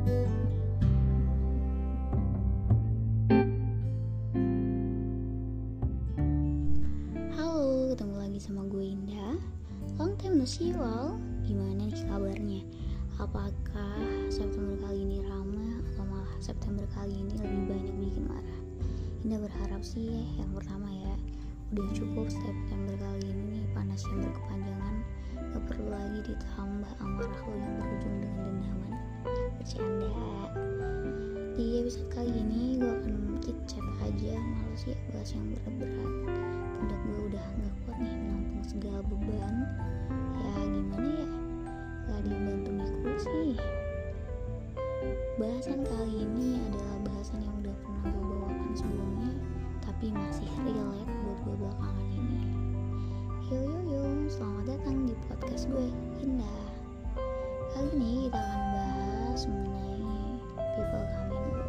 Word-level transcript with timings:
Halo, 0.00 0.16
ketemu 7.92 8.16
lagi 8.16 8.40
sama 8.40 8.64
gue 8.72 8.96
Indah 8.96 9.36
Long 10.00 10.16
time 10.16 10.40
no 10.40 10.48
see 10.48 10.72
you 10.72 10.80
all 10.80 11.20
Gimana 11.44 11.84
nih 11.84 12.00
kabarnya? 12.08 12.64
Apakah 13.20 14.00
September 14.32 14.80
kali 14.80 15.04
ini 15.04 15.20
ramah 15.20 15.84
Atau 15.92 16.08
malah 16.08 16.32
September 16.40 16.88
kali 16.96 17.20
ini 17.20 17.36
lebih 17.36 17.60
banyak 17.68 17.92
bikin 18.00 18.24
marah? 18.24 18.60
Indah 19.20 19.36
berharap 19.44 19.84
sih 19.84 20.24
yang 20.40 20.48
pertama 20.56 20.88
ya 20.88 21.12
Udah 21.76 21.92
cukup 21.92 22.32
September 22.32 22.96
kali 22.96 23.36
ini 23.36 23.68
panas 23.76 24.00
yang 24.08 24.24
berkepanjangan 24.24 25.04
Gak 25.52 25.64
perlu 25.68 25.92
lagi 25.92 26.24
ditambah 26.24 26.92
amarah 27.04 27.40
lo 27.44 27.52
yang 27.52 27.74
berujung 27.84 28.19
Bercanda. 29.60 30.08
Di 31.52 31.84
episode 31.84 32.08
kali 32.08 32.32
ini 32.32 32.80
gue 32.80 32.88
akan 32.88 33.36
kit 33.44 33.58
chat 33.68 33.84
aja. 34.00 34.40
Males 34.40 34.88
ya 34.88 34.96
bahas 35.12 35.36
yang 35.36 35.52
berat-berat. 35.52 36.12
Pundak 36.80 37.00
gue 37.04 37.20
udah 37.28 37.44
nggak 37.60 37.74
kuat 37.84 37.96
nih 38.00 38.14
menampung 38.24 38.64
segala 38.64 39.04
beban. 39.04 39.54
Ya 40.40 40.64
gimana 40.64 41.08
ya? 41.12 41.28
Gak 42.08 42.16
ada 42.24 42.28
yang 42.32 42.44
bantu 42.48 42.70
mikul 42.72 43.14
sih. 43.20 43.52
Bahasan 45.36 45.84
kali 45.84 46.24
ini 46.24 46.56
adalah 46.64 46.96
bahasan 47.12 47.44
yang 47.44 47.56
udah 47.60 47.76
pernah 47.84 48.04
gue 48.16 48.24
bawakan 48.32 48.72
sebelumnya 48.72 49.30
tapi 49.84 50.06
masih 50.08 50.48
relate 50.64 51.12
buat 51.20 51.38
gue 51.44 51.54
belakangan 51.60 52.08
ini. 52.16 52.40
Yo 53.52 53.60
yo 53.60 53.76
yo. 53.92 54.02
Selamat 54.24 54.72
datang 54.72 55.04
di 55.04 55.12
podcast 55.28 55.68
gue 55.68 55.92
Indah. 56.24 56.64
Kali 57.76 57.92
ini 58.00 58.24
kita 58.24 58.40
akan 58.40 58.69
mengenai 59.48 60.36
people 60.56 61.06
coming 61.16 61.46
go 61.54 61.64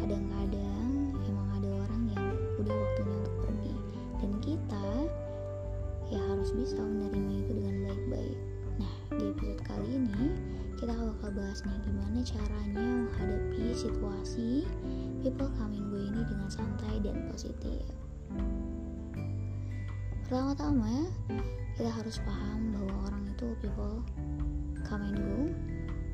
kadang-kadang 0.00 0.90
emang 1.26 1.48
ada 1.60 1.68
orang 1.86 2.02
yang 2.10 2.26
udah 2.58 2.74
waktunya 2.74 3.14
untuk 3.20 3.36
pergi 3.44 3.74
dan 4.22 4.32
kita 4.42 4.86
ya 6.12 6.20
harus 6.30 6.50
bisa 6.52 6.78
menerima 6.78 7.30
itu 7.40 7.52
dengan 7.56 7.76
baik-baik. 7.88 8.38
Nah 8.76 8.94
di 9.16 9.24
episode 9.32 9.62
kali 9.64 9.88
ini 9.96 10.24
kita 10.76 10.92
bakal 10.92 11.30
bahas 11.32 11.60
nih 11.64 11.78
gimana 11.86 12.18
caranya 12.20 12.84
menghadapi 13.08 13.64
situasi 13.72 14.68
people 15.24 15.48
coming 15.56 15.84
go 15.88 15.96
ini 15.96 16.20
dengan 16.28 16.48
santai 16.52 17.00
dan 17.00 17.24
positif. 17.32 17.80
Pertama-tama 20.24 21.08
kita 21.76 21.90
harus 21.90 22.16
paham 22.22 22.76
bahwa 22.76 22.92
orang 23.08 23.24
itu 23.32 23.46
people 23.64 24.04
come 24.84 25.04
and 25.04 25.16
go 25.16 25.40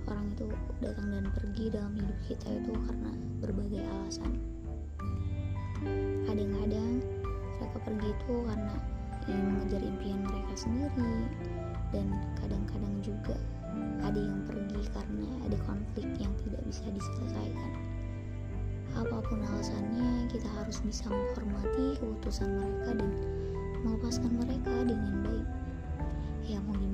orang 0.08 0.26
itu 0.32 0.46
datang 0.80 1.08
dan 1.12 1.24
pergi 1.34 1.64
dalam 1.68 1.92
hidup 1.96 2.18
kita 2.28 2.48
itu 2.56 2.72
karena 2.86 3.10
berbagai 3.42 3.82
alasan. 3.84 4.32
Kadang-kadang 6.28 7.00
mereka 7.60 7.78
pergi 7.84 8.08
itu 8.12 8.34
karena 8.48 8.76
ingin 9.28 9.44
mengejar 9.52 9.82
impian 9.84 10.20
mereka 10.24 10.52
sendiri. 10.56 11.12
Dan 11.90 12.06
kadang-kadang 12.38 12.94
juga 13.02 13.34
ada 14.02 14.18
yang 14.18 14.40
pergi 14.46 14.82
karena 14.94 15.26
ada 15.46 15.56
konflik 15.66 16.06
yang 16.22 16.32
tidak 16.46 16.62
bisa 16.66 16.86
diselesaikan. 16.90 17.72
Apa 18.98 19.22
pun 19.22 19.38
alasannya 19.38 20.26
kita 20.30 20.46
harus 20.58 20.82
bisa 20.82 21.06
menghormati 21.06 21.98
keputusan 21.98 22.50
mereka 22.58 22.90
dan 22.98 23.10
melepaskan 23.86 24.32
mereka 24.34 24.74
dengan 24.82 25.14
baik. 25.22 25.48
Ya 26.50 26.58
gimana 26.58 26.89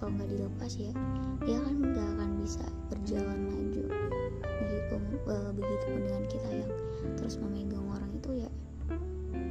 kalau 0.00 0.16
nggak 0.16 0.32
dilepas 0.32 0.72
ya 0.80 0.92
dia 1.44 1.60
kan 1.60 1.76
nggak 1.76 2.08
akan 2.16 2.30
bisa 2.40 2.64
berjalan 2.88 3.38
maju. 3.44 3.84
Begitu 4.40 4.94
uh, 5.28 5.50
begitu 5.52 5.86
dengan 5.92 6.22
kita 6.24 6.48
yang 6.48 6.72
terus 7.20 7.36
memegang 7.36 7.84
orang 7.84 8.08
itu 8.16 8.30
ya 8.40 8.50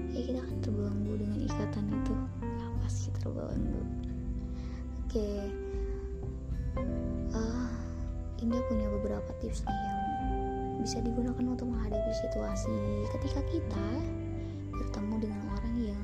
ya 0.10 0.22
kita 0.26 0.40
akan 0.42 0.58
terbelenggu 0.66 1.14
dengan 1.22 1.38
ikatan 1.46 1.86
itu. 1.94 2.14
Apa 2.42 2.88
sih 2.90 3.14
terbelenggu 3.22 3.82
oke. 5.06 5.30
Uh, 7.30 7.70
Indah 8.42 8.64
punya 8.66 8.88
beberapa 8.90 9.30
tips 9.46 9.62
nih 9.70 9.80
yang 9.86 10.02
bisa 10.82 10.98
digunakan 11.04 11.46
untuk 11.46 11.70
menghadapi 11.70 12.14
situasi 12.26 13.06
ketika 13.14 13.42
kita 13.52 13.88
bertemu 14.74 15.16
dengan 15.28 15.42
orang 15.54 15.76
yang 15.78 16.04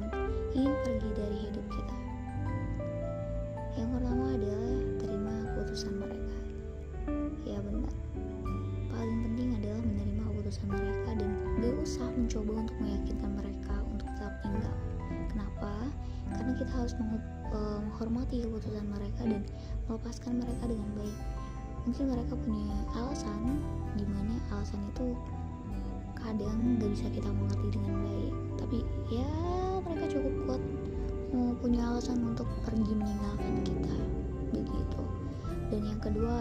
ingin 0.52 0.76
pergi 0.84 1.10
dari 1.16 1.38
hidup 1.48 1.66
kita 1.72 2.05
yang 3.76 3.92
pertama 3.92 4.32
adalah 4.32 4.76
terima 5.04 5.36
keputusan 5.52 5.94
mereka. 6.00 6.38
Ya 7.44 7.60
benar. 7.60 7.92
Paling 8.88 9.20
penting 9.28 9.48
adalah 9.60 9.82
menerima 9.84 10.24
keputusan 10.32 10.66
mereka 10.72 11.10
dan 11.20 11.30
gak 11.60 11.76
usah 11.84 12.08
mencoba 12.16 12.52
untuk 12.64 12.78
meyakinkan 12.80 13.32
mereka 13.36 13.76
untuk 13.92 14.08
tetap 14.16 14.34
tinggal. 14.40 14.76
Kenapa? 15.28 15.74
Karena 16.32 16.52
kita 16.56 16.72
harus 16.72 16.94
eh, 16.96 17.80
menghormati 17.84 18.36
keputusan 18.48 18.88
mereka 18.88 19.22
dan 19.28 19.42
melepaskan 19.92 20.34
mereka 20.40 20.64
dengan 20.72 20.90
baik. 20.96 21.18
Mungkin 21.86 22.06
mereka 22.10 22.34
punya 22.34 22.76
alasan 22.96 23.42
di 24.00 24.06
mana 24.08 24.40
alasan 24.56 24.80
itu 24.96 25.14
kadang 26.16 26.80
gak 26.80 26.90
bisa 26.96 27.06
kita 27.12 27.28
mengerti 27.28 27.68
dengan 27.76 27.96
baik. 28.08 28.34
Tapi 28.56 28.78
ya 29.12 29.32
mereka 29.84 30.16
cukup 30.16 30.34
kuat 30.48 30.64
mau 31.36 31.52
punya 31.60 31.84
alasan 31.92 32.24
untuk 32.24 32.48
pergi 32.64 32.96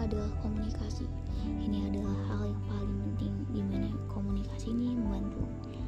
adalah 0.05 0.29
komunikasi. 0.45 1.09
Ini 1.45 1.89
adalah 1.89 2.17
hal 2.29 2.41
yang 2.53 2.63
paling 2.69 2.97
penting 3.09 3.33
di 3.49 3.61
mana 3.65 3.89
komunikasi 4.05 4.69
ini 4.69 4.93
membantu 4.93 5.41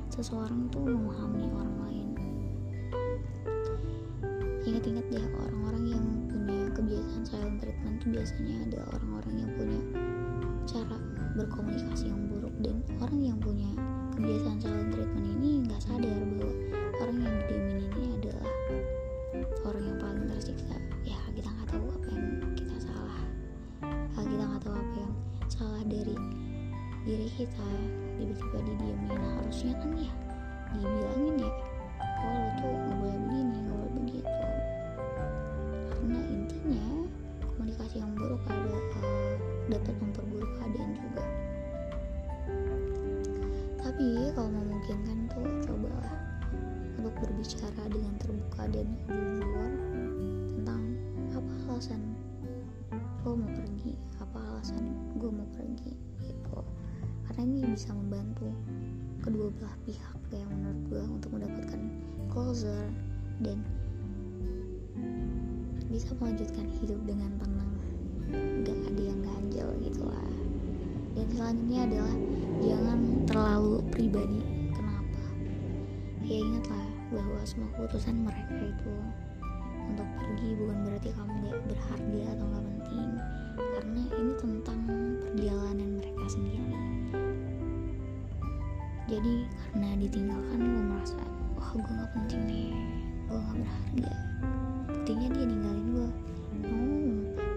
seseorang 0.09 0.66
tuh 0.73 0.81
memahami 0.89 1.45
orang 1.53 1.78
lain. 1.85 2.07
Ingat-ingat 4.66 5.05
deh 5.13 5.25
orang-orang 5.47 5.85
yang 5.94 6.05
punya 6.28 6.59
kebiasaan 6.73 7.23
silent 7.23 7.57
treatment 7.61 8.01
itu 8.01 8.05
biasanya 8.17 8.55
ada 8.67 8.79
orang-orang 8.97 9.33
yang 9.38 9.51
punya 9.53 9.79
cara 10.66 10.97
berkomunikasi 11.38 12.09
yang 12.09 12.22
buruk. 12.28 12.55
Dan 12.59 12.81
orang 12.97 13.22
yang 13.22 13.38
punya 13.38 13.69
kebiasaan 14.17 14.57
silent 14.57 14.89
treatment 14.97 15.28
ini 15.39 15.61
nggak 15.69 15.81
sadar 15.85 16.17
diri 27.07 27.31
kita 27.40 27.68
tiba-tiba 28.19 28.57
didiemin. 28.68 29.16
Nah, 29.16 29.40
harusnya 29.40 29.72
kan 29.79 29.95
ya 29.95 30.12
dibilangin 30.75 31.35
ya 31.40 31.51
oh 32.03 32.35
lo 32.35 32.50
tuh 32.59 32.68
nggak 32.68 32.95
boleh 33.00 33.18
begini 33.23 33.56
nggak 33.63 33.75
boleh 33.79 33.91
begitu. 33.95 34.44
Karena 35.88 36.19
intinya 36.28 36.88
komunikasi 37.47 37.96
yang 38.03 38.12
buruk 38.12 38.44
ada 38.51 38.75
uh, 39.00 39.34
dapat 39.72 39.96
memperburuk 40.03 40.51
keadaan 40.59 40.91
juga. 41.00 41.23
Tapi 43.79 44.07
kalau 44.35 44.51
memungkinkan 44.51 45.17
tuh 45.31 45.47
cobalah 45.63 46.19
untuk 47.00 47.16
berbicara 47.23 47.84
dengan 47.88 48.13
terbuka 48.19 48.67
dan 48.67 48.88
jujur 49.07 49.72
tentang 50.59 50.84
apa 51.31 51.51
alasan 51.72 52.03
gue 53.23 53.31
mau 53.31 53.47
pergi 53.56 53.96
apa 54.19 54.40
alasan 54.44 54.84
gue 55.16 55.31
mau 55.31 55.47
pergi 55.56 56.06
karena 57.37 57.53
ini 57.53 57.77
bisa 57.77 57.93
membantu 57.93 58.49
kedua 59.21 59.53
belah 59.53 59.77
pihak 59.85 60.17
kayak 60.33 60.49
menurut 60.49 60.81
gue 60.89 61.03
untuk 61.05 61.29
mendapatkan 61.37 61.81
closer 62.33 62.89
dan 63.45 63.61
bisa 65.93 66.17
melanjutkan 66.17 66.66
hidup 66.81 66.97
dengan 67.05 67.29
tenang. 67.37 67.72
Gak 68.66 68.73
ada 68.89 69.01
yang 69.05 69.22
ganjel 69.22 69.69
gitu 69.85 70.01
lah. 70.01 70.34
Dan 71.13 71.29
selanjutnya 71.29 71.79
adalah 71.85 72.16
jangan 72.66 72.99
terlalu 73.29 73.75
pribadi. 73.93 74.41
Kenapa? 74.73 75.22
Ya 76.25 76.41
ingatlah 76.41 76.87
bahwa 77.13 77.40
semua 77.45 77.69
keputusan 77.78 78.17
mereka 78.25 78.66
itu 78.66 78.93
untuk 79.93 80.09
pergi 80.17 80.49
bukan 80.57 80.78
berarti 80.90 81.09
kamu 81.13 81.33
gak 81.45 81.61
berharga 81.69 82.23
atau 82.33 82.45
gak 82.49 82.66
penting. 82.66 83.09
Karena 83.78 84.01
ini 84.09 84.33
tentang 84.41 84.79
perjalanan 85.22 85.90
mereka 86.01 86.25
sendiri 86.25 86.97
jadi 89.07 89.47
karena 89.71 89.95
ditinggalkan 90.03 90.59
gue 90.59 90.83
merasa 90.83 91.15
wah 91.55 91.71
gue 91.71 91.93
gak 91.95 92.11
penting 92.11 92.41
nih. 92.43 92.71
Gue 93.31 93.39
gak 93.39 93.55
berharga. 93.55 94.11
Buktinya 94.91 95.27
dia 95.31 95.45
ninggalin 95.47 95.87
gue 95.95 96.09
oh 96.67 97.07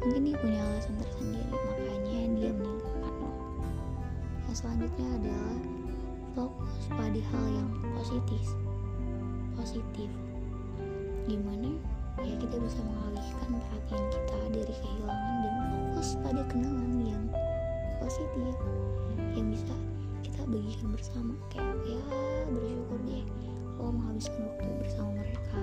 mungkin 0.00 0.22
dia 0.22 0.36
punya 0.38 0.60
alasan 0.62 0.94
tersendiri. 1.02 1.50
Makanya 1.50 2.20
dia 2.38 2.50
meninggalkan 2.54 3.14
lo. 3.18 3.30
Yang 4.46 4.54
selanjutnya 4.62 5.06
adalah 5.18 5.56
fokus 6.38 6.74
pada 6.94 7.20
hal 7.34 7.44
yang 7.50 7.70
positif. 7.98 8.44
Positif. 9.58 10.10
Gimana? 11.26 11.74
Ya 12.22 12.34
kita 12.38 12.62
bisa 12.62 12.78
mengalihkan 12.86 13.58
perhatian 13.58 14.04
kita 14.14 14.38
dari 14.54 14.74
kehilangan 14.86 15.34
dan 15.42 15.54
fokus 15.66 16.08
pada 16.22 16.42
kenangan 16.46 16.94
yang 17.02 17.24
positif. 17.98 18.54
Yang 19.34 19.46
bisa 19.58 19.74
kita 20.40 20.56
bagikan 20.56 20.88
bersama. 20.96 21.34
Kayak 21.52 21.76
ya 21.84 22.00
bersyukur 22.48 22.96
deh 23.04 23.24
lo 23.76 23.92
menghabiskan 23.92 24.40
waktu 24.48 24.72
bersama 24.80 25.10
mereka. 25.20 25.60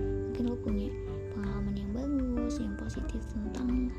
Mungkin 0.00 0.44
lo 0.48 0.56
punya 0.64 0.88
pengalaman 1.36 1.74
yang 1.76 1.90
bagus 1.92 2.56
yang 2.56 2.72
positif 2.80 3.20
tentang 3.28 3.92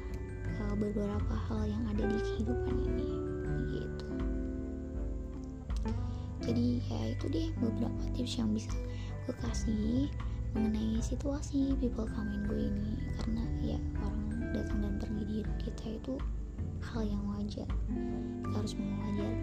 uh, 0.66 0.74
beberapa 0.74 1.36
hal 1.45 1.69
yang 1.69 1.86
ada 1.94 2.10
di 2.10 2.18
kehidupan 2.18 2.74
ini. 2.74 3.12
Gitu. 3.69 4.07
Jadi 6.42 6.68
ya 6.89 7.00
itu 7.13 7.25
deh 7.30 7.48
beberapa 7.62 8.01
tips 8.18 8.42
yang 8.42 8.50
bisa 8.50 8.74
gue 9.30 9.36
kasih 9.45 10.10
mengenai 10.57 11.06
situasi 11.06 11.78
people 11.78 12.10
and 12.18 12.50
go 12.50 12.57
ini. 12.57 12.98
Karena 13.21 13.45
ya 13.62 13.78
orang 14.01 14.42
datang 14.57 14.89
dan 14.89 14.94
pergi 14.98 15.21
di 15.21 15.33
hidup 15.45 15.57
kita 15.62 15.86
itu 16.01 16.18
hal 16.81 17.06
yang 17.06 17.21
wajar. 17.30 17.69
Kita 18.42 18.57
harus 18.57 18.74
mewajarkan 18.74 19.34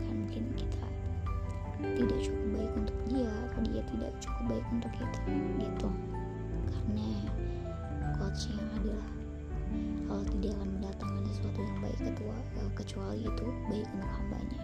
cukup 4.22 4.44
baik 4.46 4.66
untuk 4.70 4.92
kita 4.94 5.18
gitu. 5.58 5.88
Karena 6.70 7.08
yang 8.22 8.70
adalah 8.78 9.10
kalau 10.06 10.24
tidak 10.30 10.52
akan 10.56 10.68
mendatangkan 10.78 11.24
sesuatu 11.34 11.58
yang 11.60 11.78
baik 11.82 11.98
ketua, 12.00 12.36
eh, 12.62 12.70
kecuali 12.78 13.20
itu 13.26 13.46
baik 13.68 13.88
untuk 13.98 14.10
hambanya. 14.14 14.62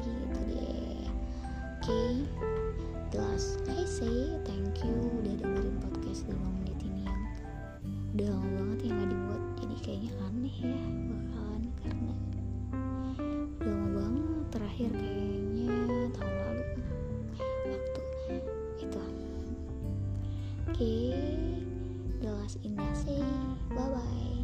Gitu 0.00 0.38
deh. 0.48 1.06
Oke 1.82 2.02
last 3.12 3.60
I 3.68 3.84
say 3.84 4.38
thank 4.48 4.80
you 4.86 4.96
udah 5.20 5.34
dengerin 5.36 5.76
podcast 5.82 6.24
5 6.30 6.38
menit 6.62 6.78
ini 6.86 7.04
yang 7.04 7.20
udah 8.14 8.26
lama 8.32 8.48
banget 8.54 8.78
yang 8.86 8.94
gak 9.02 9.10
dibuat. 9.10 9.42
Jadi 9.60 9.76
kayaknya 9.82 10.10
aneh 10.22 10.56
ya 10.62 10.80
bakalan 11.10 11.62
karena 11.82 12.14
udah 13.60 13.66
lama 13.66 13.88
banget 13.98 14.44
terakhir 14.54 14.90
kayaknya 14.94 15.21
oke 20.82 20.88
okay. 20.88 21.14
the 22.22 22.30
last 22.32 22.58
in 22.64 22.76
say 22.94 23.22
bye 23.70 23.88
bye 23.94 24.41